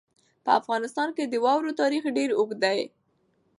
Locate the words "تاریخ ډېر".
1.81-2.29